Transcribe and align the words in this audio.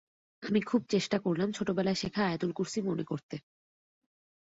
আমি 0.43 0.59
খুব 0.61 0.81
চেষ্টা 0.89 1.17
করলাম 1.19 1.49
ছোটবেলায় 1.51 1.95
শেখা 1.95 2.21
আয়াতুল 2.25 2.51
কুরসি 2.51 2.79
মনে 2.81 3.03
করতে। 3.03 3.35